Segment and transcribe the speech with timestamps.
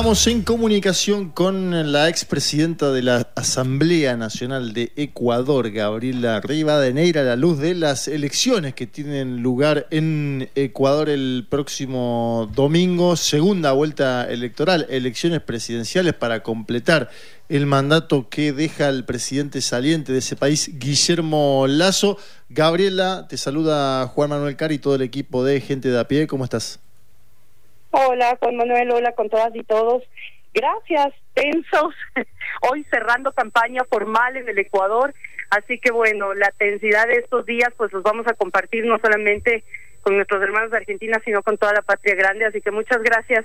[0.00, 7.24] Estamos en comunicación con la expresidenta de la Asamblea Nacional de Ecuador, Gabriela Rivadeneira, a
[7.24, 14.26] la luz de las elecciones que tienen lugar en Ecuador el próximo domingo, segunda vuelta
[14.26, 17.10] electoral, elecciones presidenciales para completar
[17.50, 22.16] el mandato que deja el presidente saliente de ese país, Guillermo Lazo.
[22.48, 26.26] Gabriela, te saluda Juan Manuel Cari y todo el equipo de Gente de a pie,
[26.26, 26.80] ¿cómo estás?
[27.92, 30.04] Hola, Juan Manuel, hola con todas y todos.
[30.54, 31.94] Gracias, tensos.
[32.70, 35.12] Hoy cerrando campaña formal en el Ecuador.
[35.50, 39.64] Así que bueno, la tensidad de estos días pues los vamos a compartir no solamente
[40.02, 42.46] con nuestros hermanos de Argentina, sino con toda la patria grande.
[42.46, 43.44] Así que muchas gracias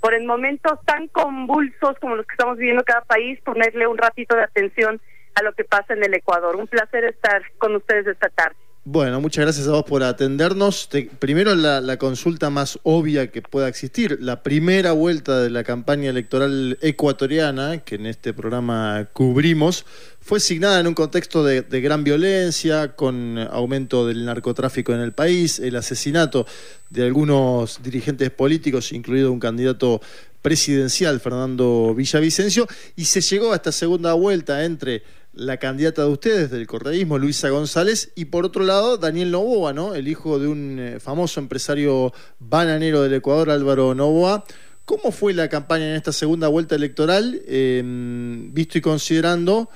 [0.00, 4.34] por en momentos tan convulsos como los que estamos viviendo cada país, ponerle un ratito
[4.34, 5.00] de atención
[5.36, 6.56] a lo que pasa en el Ecuador.
[6.56, 8.56] Un placer estar con ustedes esta tarde.
[8.86, 10.90] Bueno, muchas gracias a vos por atendernos.
[11.18, 14.18] primero la, consulta más obvia que pueda existir.
[14.20, 19.86] La primera vuelta de la campaña electoral ecuatoriana, que en este programa cubrimos,
[20.20, 25.60] fue signada en un contexto de, gran violencia, con aumento del narcotráfico en el país,
[25.60, 26.46] el asesinato
[26.90, 30.02] de algunos dirigentes políticos, incluido un candidato
[30.42, 35.02] presidencial, Fernando Villavicencio, y se llegó a esta segunda vuelta entre
[35.34, 39.94] la candidata de ustedes del correísmo, Luisa González, y por otro lado, Daniel Novoa, ¿no?
[39.94, 44.44] el hijo de un eh, famoso empresario bananero del Ecuador, Álvaro Novoa.
[44.84, 49.70] ¿Cómo fue la campaña en esta segunda vuelta electoral, em, visto y considerando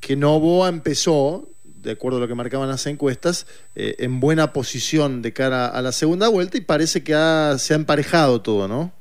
[0.00, 5.22] que Novoa empezó, de acuerdo a lo que marcaban las encuestas, eh, en buena posición
[5.22, 7.12] de cara a la segunda vuelta y parece que
[7.58, 8.92] se ha emparejado todo, ¿no?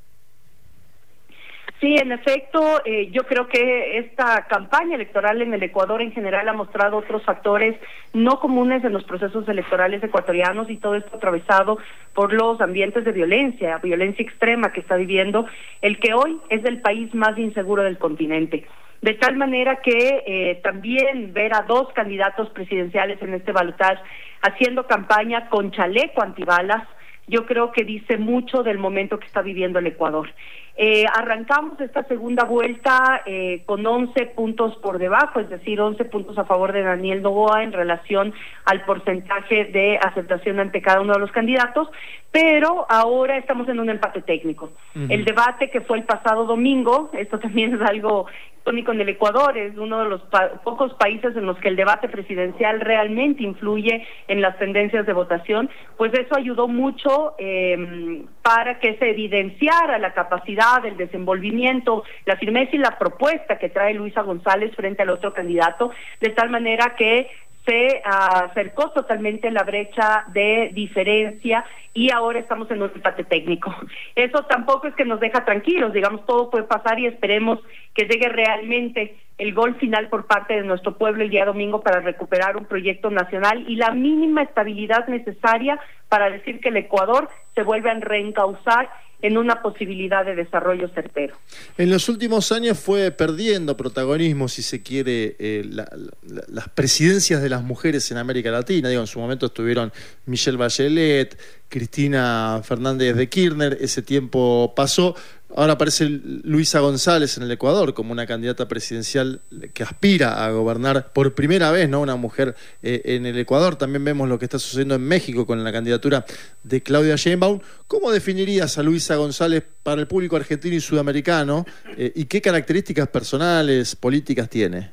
[1.82, 6.48] Sí, en efecto, eh, yo creo que esta campaña electoral en el Ecuador en general
[6.48, 7.76] ha mostrado otros factores
[8.14, 11.78] no comunes en los procesos electorales ecuatorianos y todo esto atravesado
[12.14, 15.48] por los ambientes de violencia, violencia extrema que está viviendo
[15.82, 18.66] el que hoy es el país más inseguro del continente.
[19.02, 24.02] De tal manera que eh, también ver a dos candidatos presidenciales en este balotaje
[24.42, 26.88] haciendo campaña con chaleco antibalas,
[27.28, 30.30] yo creo que dice mucho del momento que está viviendo el Ecuador.
[30.78, 36.38] Eh, arrancamos esta segunda vuelta eh, con 11 puntos por debajo, es decir, 11 puntos
[36.38, 38.34] a favor de Daniel Novoa en relación
[38.66, 41.88] al porcentaje de aceptación ante cada uno de los candidatos,
[42.30, 44.72] pero ahora estamos en un empate técnico.
[45.08, 48.28] El debate que fue el pasado domingo, esto también es algo
[48.66, 50.22] tónico en el Ecuador, es uno de los
[50.64, 55.70] pocos países en los que el debate presidencial realmente influye en las tendencias de votación,
[55.98, 62.76] pues eso ayudó mucho eh, para que se evidenciara la capacidad, el desenvolvimiento, la firmeza
[62.76, 67.30] y la propuesta que trae Luisa González frente al otro candidato, de tal manera que
[67.66, 73.74] se acercó totalmente la brecha de diferencia y ahora estamos en un empate técnico.
[74.16, 77.60] Eso tampoco es que nos deja tranquilos, digamos, todo puede pasar y esperemos
[77.94, 82.00] que llegue realmente el gol final por parte de nuestro pueblo el día domingo para
[82.00, 87.64] recuperar un proyecto nacional y la mínima estabilidad necesaria para decir que el Ecuador se
[87.64, 88.90] vuelve a reencauzar
[89.22, 91.36] en una posibilidad de desarrollo certero.
[91.78, 97.64] En los últimos años fue perdiendo protagonismo, si se quiere, eh, las presidencias de las
[97.64, 98.90] mujeres en América Latina.
[98.90, 99.92] Digo, en su momento estuvieron
[100.26, 101.38] Michelle Bachelet,
[101.70, 105.16] Cristina Fernández de Kirchner, ese tiempo pasó.
[105.58, 106.10] Ahora aparece
[106.44, 109.40] Luisa González en el Ecuador como una candidata presidencial
[109.74, 112.02] que aspira a gobernar por primera vez, ¿no?
[112.02, 113.78] Una mujer eh, en el Ecuador.
[113.78, 116.26] También vemos lo que está sucediendo en México con la candidatura
[116.64, 117.62] de Claudia Sheinbaum.
[117.88, 121.66] ¿Cómo definirías a Luisa González para el público argentino y sudamericano?
[121.98, 124.90] Eh, ¿Y qué características personales, políticas tiene?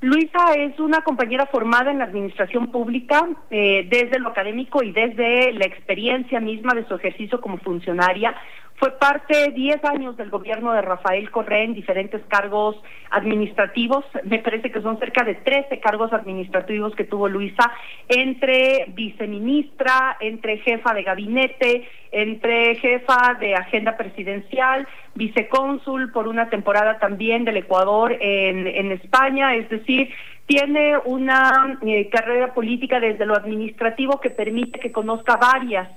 [0.00, 5.52] Luisa es una compañera formada en la administración pública eh, desde lo académico y desde
[5.52, 8.34] la experiencia misma de su ejercicio como funcionaria.
[8.78, 12.76] Fue parte 10 años del gobierno de Rafael Correa en diferentes cargos
[13.10, 14.04] administrativos.
[14.22, 17.72] Me parece que son cerca de 13 cargos administrativos que tuvo Luisa,
[18.08, 24.86] entre viceministra, entre jefa de gabinete, entre jefa de agenda presidencial,
[25.16, 29.56] vicecónsul por una temporada también del Ecuador en, España.
[29.56, 30.08] Es decir,
[30.46, 35.88] tiene una eh, carrera política desde lo administrativo que permite que conozca varias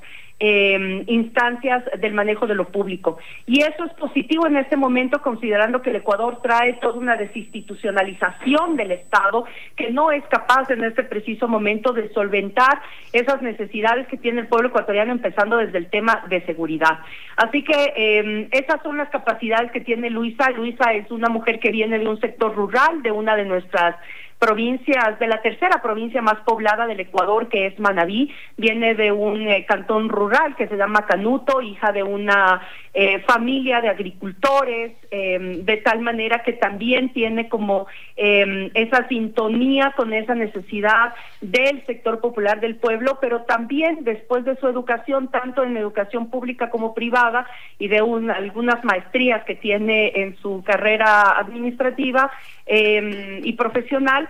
[0.44, 3.20] eh, instancias del manejo de lo público.
[3.46, 8.76] Y eso es positivo en este momento, considerando que el Ecuador trae toda una desinstitucionalización
[8.76, 9.46] del Estado
[9.76, 12.82] que no es capaz en este preciso momento de solventar
[13.14, 17.02] esas necesidades que tiene el pueblo ecuatoriano, empezando desde el tema de seguridad.
[17.38, 20.50] Así que eh, esas son las capacidades que tiene Luisa.
[20.50, 23.96] Luisa es una mujer que viene de un sector rural, de una de nuestras
[24.42, 28.34] provincias, de la tercera provincia más poblada del Ecuador, que es Manabí.
[28.58, 32.60] Viene de un eh, cantón rural que se llama Canuto, hija de una
[32.96, 37.86] eh, familia de agricultores, em, de tal manera que también tiene como
[38.16, 44.56] em, esa sintonía con esa necesidad del sector popular del pueblo, pero también después de
[44.58, 47.46] su educación, tanto en educación pública como privada,
[47.78, 52.32] y de algunas maestrías que tiene en su carrera administrativa
[52.66, 54.28] em, y profesional,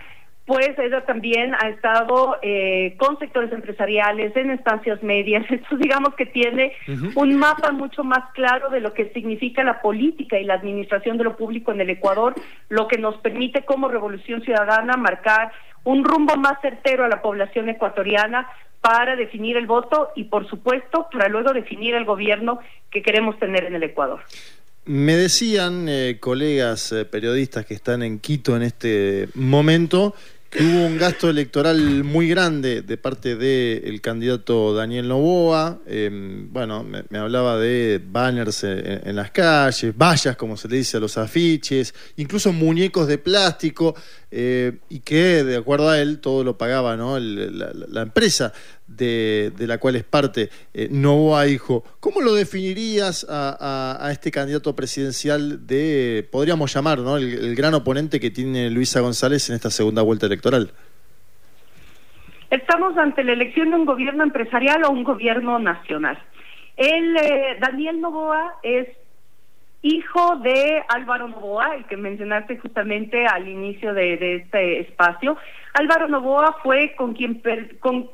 [0.52, 6.26] pues ella también ha estado eh, con sectores empresariales, en estancias medias, esto digamos que
[6.26, 6.74] tiene
[7.16, 11.24] un mapa mucho más claro de lo que significa la política y la administración de
[11.24, 12.36] lo público en el Ecuador,
[12.68, 15.54] lo que nos permite como Revolución Ciudadana marcar
[15.86, 18.46] un rumbo más certero a la población ecuatoriana
[18.82, 22.60] para definir el voto y, por supuesto, para luego definir el gobierno
[22.90, 24.20] que queremos tener en el Ecuador.
[24.84, 30.16] Me decían eh, colegas eh, periodistas que están en Quito en este momento
[30.52, 35.80] que hubo un gasto electoral muy grande de parte del candidato Daniel Novoa.
[35.88, 41.00] Em, bueno, me, hablaba de banners en, las calles, vallas, como se le dice a
[41.00, 43.96] los afiches, incluso muñecos de plástico,
[44.32, 47.20] eh, y que, de acuerdo a él, todo lo pagaba ¿no?
[47.20, 48.54] la, empresa
[48.88, 51.84] de, la cual es parte, eh, Novoa Hijo.
[52.00, 57.18] ¿Cómo lo definirías a, este candidato presidencial de, podríamos llamar, ¿no?
[57.18, 60.72] el gran oponente que tiene Luisa González en esta segunda vuelta electoral?
[62.52, 66.22] Estamos ante la elección de un gobierno empresarial o un gobierno nacional.
[66.76, 68.88] El eh, Daniel Novoa es
[69.82, 75.38] hijo de Álvaro Novoa, el que mencionaste justamente al inicio de, este espacio.
[75.74, 77.42] Álvaro Novoa fue con quien
[77.80, 78.10] con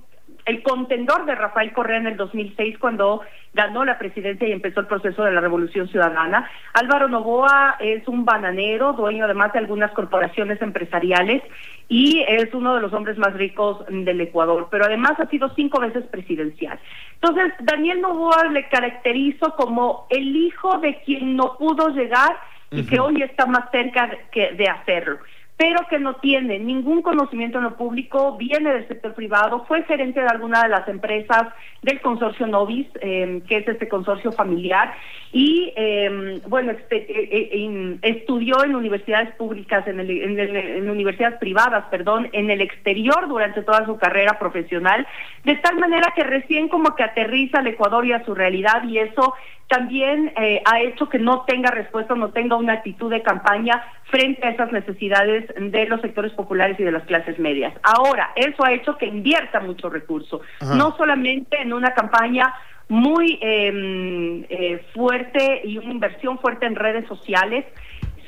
[0.48, 3.22] el contendor de Rafael Correa en el 2006 cuando
[3.54, 6.50] ganó la presidencia y empezó el proceso de la revolución ciudadana.
[6.74, 11.44] Álvaro Novoa es un bananero, dueño además de algunas corporaciones empresariales
[11.90, 15.82] y es uno de los hombres más ricos del Ecuador, pero además ha sido cinco
[15.82, 16.80] veces presidencial.
[17.16, 22.38] Entonces, Daniel Novoa le caracterizo como el hijo de quien no pudo llegar
[22.72, 25.20] y que hoy está más cerca de hacerlo
[25.58, 30.22] pero que no tiene ningún conocimiento en lo público, viene del sector privado, fue gerente
[30.22, 31.48] de alguna de las empresas
[31.82, 34.94] del consorcio Novis, em, que es este consorcio familiar,
[35.34, 42.30] y em, bueno, este, eh, eh, estudió en universidades públicas, en, en, universidades privadas, perdón,
[42.34, 45.08] en el exterior durante toda su carrera profesional,
[45.44, 49.00] de tal manera que recién como que aterriza al Ecuador y a su realidad, y
[49.00, 49.34] eso
[49.68, 54.48] también eh, ha hecho que no tenga respuesta, no tenga una actitud de campaña frente
[54.48, 57.74] a esas necesidades de los sectores populares y de las clases medias.
[57.84, 60.42] Ahora, eso ha hecho que invierta mucho recurso,
[60.76, 62.54] no solamente en una campaña
[62.88, 67.66] muy em, eh, fuerte y una inversión fuerte en redes sociales,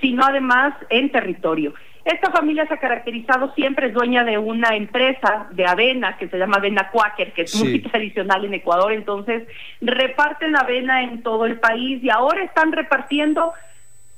[0.01, 1.73] sino además en territorio.
[2.09, 6.39] Esta familia se ha caracterizado siempre, es dueña de una empresa de avena que se
[6.39, 9.47] llama Avena Quaker, que es muy tradicional en Ecuador, entonces
[9.79, 13.53] reparten avena en todo el país y ahora están repartiendo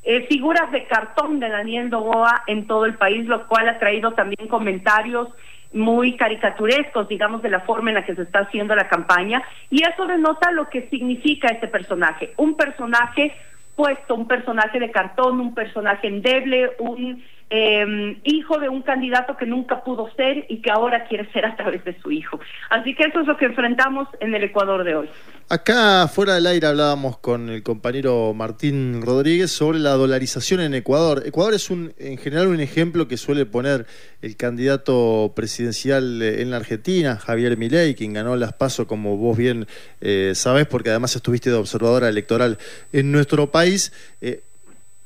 [0.03, 4.13] eh, figuras de cartón de Daniel Dogoa en todo el país, lo cual ha traído
[4.13, 5.27] también comentarios
[5.73, 9.83] muy caricaturescos, digamos, de la forma en la que se está haciendo la campaña, y
[9.83, 13.33] eso denota lo que significa este personaje, un personaje
[13.75, 17.21] puesto, un personaje de cartón, un personaje endeble, un
[17.53, 21.56] eh, hijo de un candidato que nunca pudo ser y que ahora quiere ser a
[21.57, 22.39] través de su hijo.
[22.69, 25.10] Así que eso es lo que enfrentamos en el Ecuador de hoy.
[25.50, 31.24] Acá fuera del aire hablábamos con el compañero Martín Rodríguez sobre la dolarización en Ecuador.
[31.25, 33.86] Ecuador es un, en general un ejemplo que suele poner
[34.22, 39.67] el candidato presidencial en la Argentina, Javier Milei, quien ganó las PASO, como vos bien
[40.00, 42.58] eh, sabés, porque además estuviste de observadora electoral
[42.93, 43.91] en nuestro país.
[44.22, 44.43] Eh,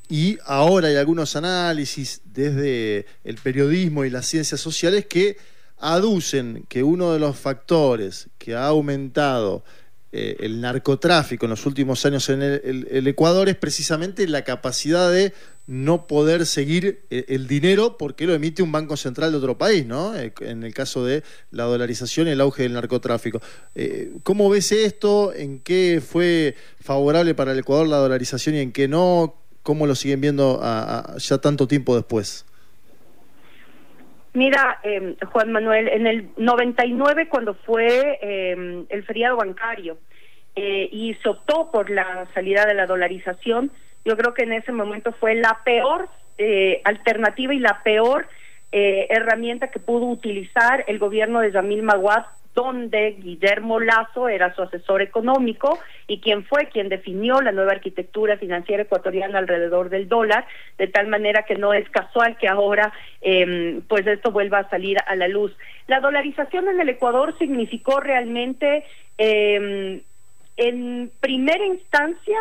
[0.10, 5.38] y ahora hay algunos análisis desde el periodismo y las ciencias sociales que
[5.78, 9.64] aducen que uno de los factores que ha aumentado
[10.18, 15.34] eh, el narcotráfico en los últimos años en el, Ecuador es precisamente la capacidad de
[15.68, 19.86] no poder seguir eh, el, dinero porque lo emite un banco central de otro país,
[19.86, 20.16] ¿no?
[20.16, 23.42] Eh, en el caso de la dolarización y el auge del narcotráfico.
[24.24, 25.34] ¿Cómo ves esto?
[25.34, 29.45] ¿En qué fue favorable para el Ecuador la dolarización y en qué no?
[29.66, 30.62] ¿Cómo lo siguen viendo
[31.18, 32.46] ya tanto tiempo después?
[34.36, 39.98] Mira, eh, Juan Manuel, en el 99 cuando fue eh, el feriado bancario
[40.56, 43.72] eh, y se optó por la salida de la dolarización,
[44.06, 48.28] yo creo que en ese momento fue la peor eh, alternativa y la peor
[48.72, 55.02] herramienta que pudo utilizar el gobierno de Yamil Maguad donde Guillermo Lazo era su asesor
[55.02, 60.48] económico y quien fue quien definió la nueva arquitectura financiera ecuatoriana alrededor del dólar,
[60.78, 64.98] de tal manera que no es casual que ahora eh, pues esto vuelva a salir
[65.06, 65.56] a la luz.
[65.88, 68.86] La dolarización en el Ecuador significó realmente
[69.18, 70.02] eh,
[70.58, 72.38] en primera instancia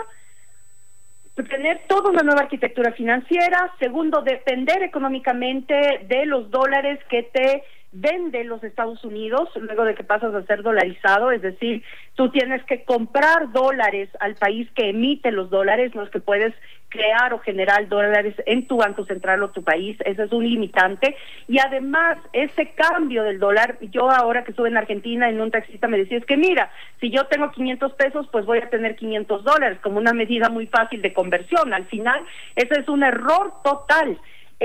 [1.43, 5.75] tener toda una nueva arquitectura financiera, segundo, depender económicamente
[6.07, 10.63] de los dólares que te vende los Estados Unidos luego de que pasas a ser
[10.63, 11.83] dolarizado, es decir,
[12.15, 16.53] tú tienes que comprar dólares al país que emite los dólares, no es que puedes
[16.89, 21.17] crear o generar dólares en tu banco central o tu país, ese es un limitante.
[21.49, 25.89] Y además ese cambio del dólar, yo ahora que estuve en Argentina en un taxista
[25.89, 26.71] me decía, es que mira,
[27.01, 30.67] si yo tengo 500 pesos, pues voy a tener 500 dólares como una medida muy
[30.67, 32.25] fácil de conversión, al final
[32.57, 34.19] ese es un error total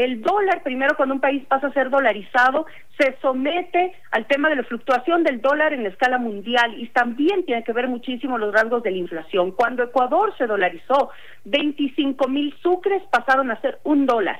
[0.04, 2.66] el dólar, primero cuando un país pasa a ser dolarizado,
[2.98, 7.44] se somete al tema de la fluctuación del dólar en la escala mundial y también
[7.46, 9.52] tiene que ver muchísimo los rasgos de la inflación.
[9.52, 11.10] Cuando Ecuador se dolarizó,
[11.44, 14.40] 25 mil sucres pasaron a ser un dólar.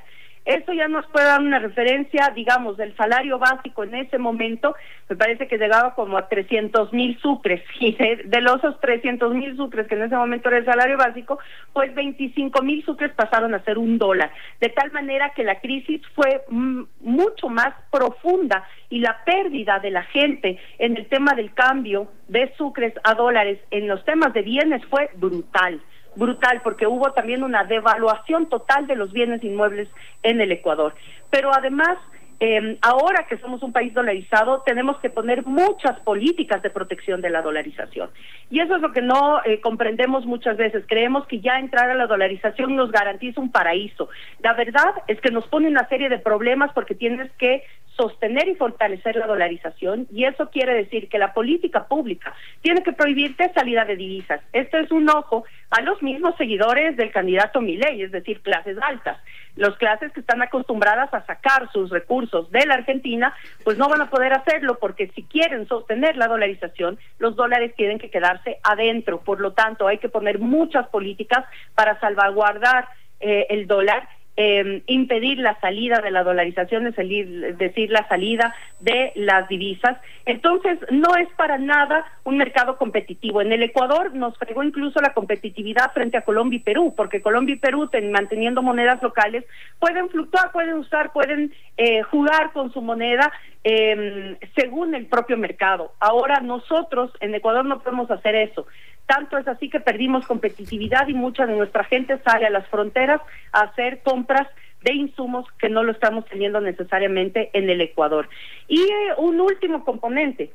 [0.50, 4.76] Eso ya nos puede dar una referencia, digamos, del salario básico en ese momento,
[5.08, 9.86] me parece que llegaba como a 300 mil sucres, y de, los 300 mil sucres
[9.86, 11.38] que en ese momento era el salario básico,
[11.72, 16.02] pues 25 mil sucres pasaron a ser un dólar, de tal manera que la crisis
[16.16, 22.08] fue mucho más profunda y la pérdida de la gente en el tema del cambio
[22.28, 25.80] de sucres a dólares en los temas de bienes fue brutal
[26.16, 29.88] brutal porque hubo también una devaluación total de los bienes inmuebles
[30.24, 30.94] en el Ecuador.
[31.30, 31.98] Pero además,
[32.40, 37.30] eh, ahora que somos un país dolarizado, tenemos que poner muchas políticas de protección de
[37.30, 38.10] la dolarización.
[38.50, 40.86] Y eso es lo que no eh, comprendemos muchas veces.
[40.88, 44.10] Creemos que ya entrar a la dolarización nos garantiza un paraíso.
[44.42, 47.64] La verdad es que nos pone una serie de problemas porque tienes que
[48.00, 52.94] sostener y fortalecer la dolarización y eso quiere decir que la política pública tiene que
[52.94, 54.40] prohibirte salida de divisas.
[54.54, 59.18] Esto es un ojo a los mismos seguidores del candidato Milei, es decir, clases altas.
[59.56, 63.34] Los clases que están acostumbradas a sacar sus recursos de la Argentina,
[63.64, 68.00] pues no van a poder hacerlo porque si quieren sostener la dolarización, los dólares tienen
[68.00, 69.22] que quedarse adentro.
[69.22, 71.46] Por lo tanto, hay que poner muchas políticas
[71.76, 72.88] para salvaguardar
[73.20, 74.08] eh, el dólar
[74.42, 79.98] eh, impedir la salida de la dolarización, es decir, la salida de las divisas.
[80.26, 83.42] Entonces, no es para nada un mercado competitivo.
[83.42, 87.56] En el Ecuador nos fregó incluso la competitividad frente a Colombia y Perú, porque Colombia
[87.56, 89.44] y Perú, manteniendo monedas locales,
[89.78, 93.34] pueden fluctuar, pueden usar, pueden eh, jugar con su moneda
[93.66, 95.92] eh, según el propio mercado.
[96.00, 98.68] Ahora nosotros en Ecuador no podemos hacer eso.
[99.10, 103.20] Tanto es así que perdimos competitividad y mucha de nuestra gente sale a las fronteras
[103.52, 104.48] a hacer compras
[104.84, 108.30] de insumos que no lo estamos teniendo necesariamente en el Ecuador.
[108.68, 110.52] Y eh, un último componente,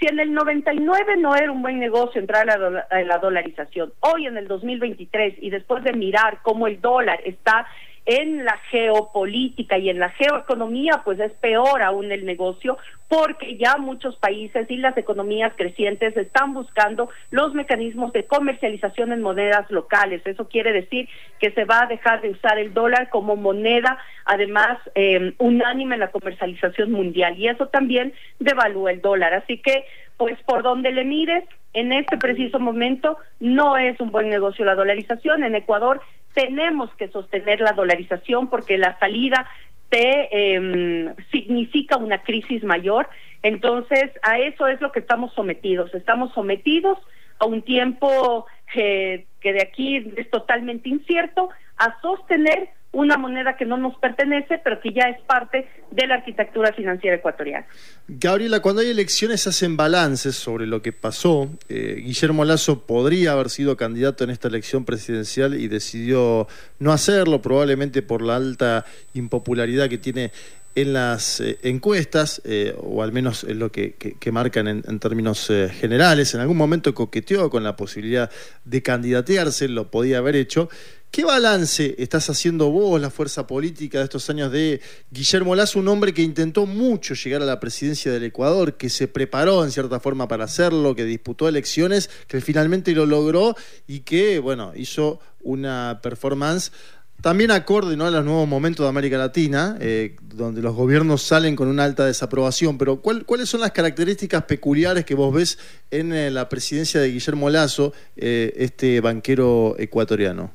[0.00, 3.92] si en el 99 no era un buen negocio entrar a la, a la, dolarización,
[4.00, 7.66] hoy en el 2023 y después de mirar cómo el dólar está
[8.08, 13.76] en la geopolítica y en la geoeconomía, pues es peor aún el negocio porque ya
[13.76, 20.22] muchos países y las economías crecientes están buscando los mecanismos de comercialización en monedas locales.
[20.24, 21.06] Eso quiere decir
[21.38, 26.00] que se va a dejar de usar el dólar como moneda, además eh, unánime en
[26.00, 29.34] la comercialización mundial y eso también devalúa el dólar.
[29.34, 29.84] Así que,
[30.16, 34.74] pues por donde le mires, en este preciso momento no es un buen negocio la
[34.74, 35.44] dolarización.
[35.44, 36.00] En Ecuador
[36.34, 39.46] tenemos que sostener la dolarización porque la salida
[39.88, 43.08] te em, significa una crisis mayor.
[43.42, 45.94] Entonces, a eso es lo que estamos sometidos.
[45.94, 46.98] Estamos sometidos
[47.38, 53.76] a un tiempo que de aquí es totalmente incierto, a sostener una moneda que no
[53.76, 57.66] nos pertenece, pero que ya es parte de la arquitectura financiera ecuatoriana.
[58.08, 61.50] Gabriela, cuando hay elecciones hacen balances sobre lo que pasó.
[61.68, 67.42] Eh, Guillermo Lazo podría haber sido candidato en esta elección presidencial y decidió no hacerlo,
[67.42, 70.32] probablemente por la alta impopularidad que tiene
[70.74, 73.96] en las eh, encuestas, eh, o al menos en lo que,
[74.30, 76.34] marcan en, términos generales.
[76.34, 78.30] En algún momento coqueteó con la posibilidad
[78.64, 80.68] de candidatearse, lo podía haber hecho.
[81.10, 85.88] ¿Qué balance estás haciendo vos, la fuerza política de estos años de Guillermo Lazo, un
[85.88, 90.00] hombre que intentó mucho llegar a la presidencia del Ecuador, que se preparó en cierta
[90.00, 93.56] forma para hacerlo, que disputó elecciones, que finalmente lo logró
[93.86, 96.72] y que, bueno, hizo una performance
[97.20, 98.06] también acorde ¿no?
[98.06, 102.06] a los nuevos momentos de América Latina, eh, donde los gobiernos salen con una alta
[102.06, 107.10] desaprobación, pero ¿cuáles son las características peculiares que vos ves en eh, la presidencia de
[107.10, 110.52] Guillermo Lazo, eh, este banquero ecuatoriano?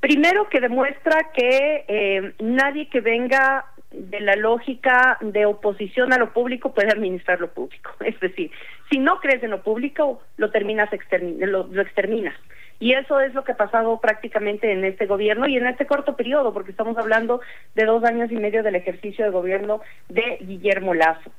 [0.00, 6.32] Primero que demuestra que eh, nadie que venga de la lógica de oposición a lo
[6.32, 7.90] público puede administrar lo público.
[8.04, 8.52] Es decir,
[8.90, 10.88] si no crees en lo público, lo terminas
[11.20, 12.34] lo, lo exterminas.
[12.78, 16.14] Y eso es lo que ha pasado prácticamente en este gobierno y en este corto
[16.16, 17.40] periodo, porque estamos hablando
[17.74, 21.30] de dos años y medio del ejercicio de gobierno de Guillermo Lazo.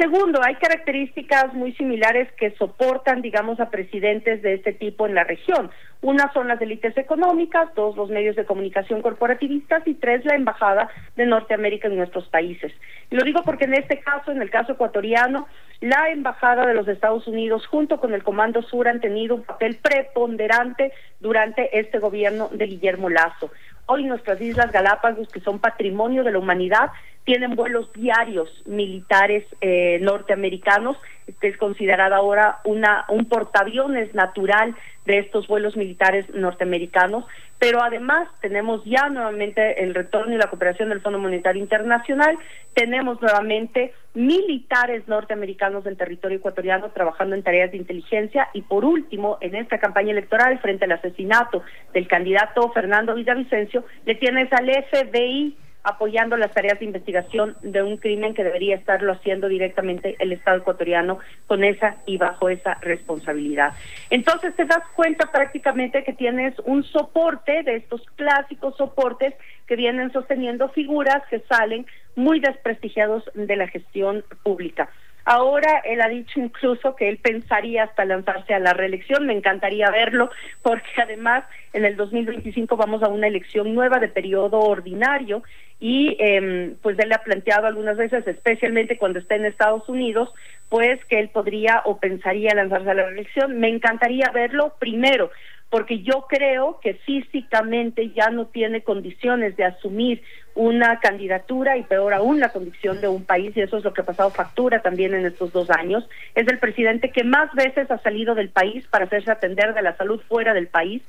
[0.00, 5.24] Segundo, hay características muy similares que soportan, digamos, a presidentes de este tipo en la
[5.24, 5.70] región.
[6.00, 10.88] Una son las élites económicas, dos, los medios de comunicación corporativistas y tres, la embajada
[11.16, 12.72] de Norteamérica en nuestros países.
[13.10, 15.46] Lo digo porque en este caso, en el caso ecuatoriano,
[15.82, 19.76] la embajada de los Estados Unidos junto con el Comando Sur han tenido un papel
[19.82, 23.50] preponderante durante este gobierno de Guillermo Lazo.
[23.84, 26.90] Hoy nuestras Islas Galápagos, que son patrimonio de la humanidad,
[27.30, 30.96] tienen vuelos diarios militares eh, norteamericanos,
[31.40, 34.74] que es considerada ahora una un portaaviones natural
[35.06, 37.24] de estos vuelos militares norteamericanos,
[37.60, 42.36] pero además tenemos ya nuevamente el retorno y la cooperación del Fondo Monetario Internacional,
[42.74, 48.48] tenemos nuevamente militares norteamericanos del territorio ecuatoriano trabajando en tareas de inteligencia.
[48.54, 51.62] Y por último, en esta campaña electoral frente al asesinato
[51.94, 57.96] del candidato Fernando Villavicencio, le tienes al FBI apoyando las tareas de investigación de un
[57.96, 63.72] crimen que debería estarlo haciendo directamente el Estado ecuatoriano con esa y bajo esa responsabilidad.
[64.10, 69.34] Entonces te das cuenta prácticamente que tienes un soporte de estos clásicos soportes
[69.66, 74.90] que vienen sosteniendo figuras que salen muy desprestigiados de la gestión pública.
[75.32, 79.28] Ahora él ha dicho incluso que él pensaría hasta lanzarse a la reelección.
[79.28, 80.28] Me encantaría verlo
[80.60, 85.44] porque además en el 2025 vamos a una elección nueva de periodo ordinario
[85.78, 90.34] y eh, pues él ha planteado algunas veces, especialmente cuando está en Estados Unidos,
[90.68, 93.60] pues que él podría o pensaría lanzarse a la reelección.
[93.60, 95.30] Me encantaría verlo primero
[95.70, 100.22] porque yo creo que físicamente ya no tiene condiciones de asumir
[100.56, 104.00] una candidatura y peor aún la condición de un país, y eso es lo que
[104.00, 106.08] ha pasado factura también en estos dos años.
[106.34, 109.96] Es el presidente que más veces ha salido del país para hacerse atender de la
[109.96, 111.02] salud fuera del país.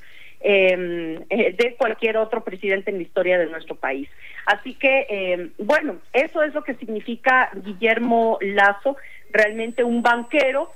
[0.43, 4.09] Em, eh, de cualquier otro presidente en la historia de nuestro país.
[4.47, 8.97] Así que, eh, bueno, eso es lo que significa Guillermo Lazo,
[9.29, 10.71] realmente un banquero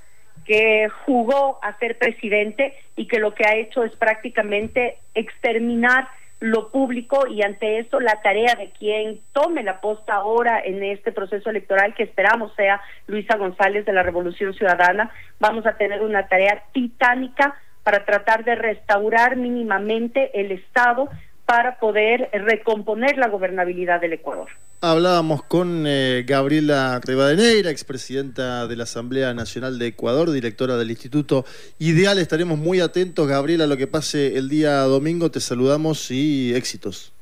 [0.46, 6.70] que jugó a ser presidente y que lo que ha hecho es prácticamente exterminar lo
[6.70, 11.48] público y ante eso la tarea de quien tome la posta ahora en este proceso
[11.48, 16.62] electoral que esperamos sea Luisa González de la Revolución Ciudadana, vamos a tener una tarea
[16.72, 21.08] titánica para tratar de restaurar mínimamente el Estado
[21.46, 24.48] para poder recomponer la gobernabilidad del Ecuador.
[24.82, 31.46] Hablábamos con eh, Gabriela Rivadeneira, expresidenta de la Asamblea Nacional de Ecuador, directora del Instituto
[31.78, 32.18] Ideal.
[32.18, 35.30] Estaremos muy atentos, Gabriela, a lo que pase el día domingo.
[35.30, 37.15] Te saludamos y éxitos.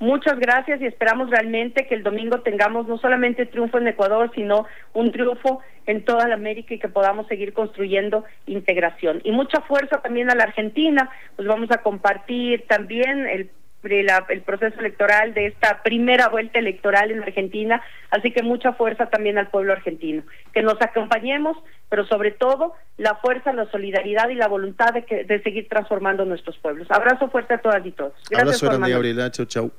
[0.00, 4.66] Muchas gracias y esperamos realmente que el domingo tengamos no solamente triunfo en Ecuador, sino
[4.94, 9.20] un triunfo en toda la América y que podamos seguir construyendo integración.
[9.24, 13.50] Y mucha fuerza también a la Argentina, pues vamos a compartir también el
[13.82, 19.38] el proceso electoral de esta primera vuelta electoral en Argentina, así que mucha fuerza también
[19.38, 21.56] al pueblo argentino, que nos acompañemos,
[21.88, 26.24] pero sobre todo la fuerza, la solidaridad y la voluntad de, que, de seguir transformando
[26.24, 26.86] nuestros pueblos.
[26.90, 28.12] Abrazo fuerte a todas y todos.
[28.28, 29.30] Gracias, Abrazo grande, Gabriela.
[29.30, 29.72] Chau, chau.